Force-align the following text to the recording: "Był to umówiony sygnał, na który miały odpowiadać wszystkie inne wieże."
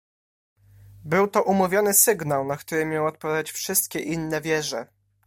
"Był 1.05 1.27
to 1.27 1.43
umówiony 1.43 1.93
sygnał, 1.93 2.45
na 2.45 2.57
który 2.57 2.85
miały 2.85 3.07
odpowiadać 3.07 3.51
wszystkie 3.51 3.99
inne 3.99 4.41
wieże." 4.41 4.87